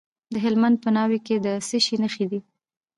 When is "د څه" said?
1.45-1.77